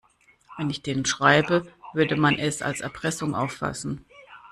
Wenn 0.57 0.71
ich 0.71 0.81
denen 0.81 1.05
schreibe, 1.05 1.71
würde 1.93 2.15
man 2.15 2.35
es 2.39 2.63
als 2.63 2.81
Erpressung 2.81 3.35
auffassen. 3.35 4.03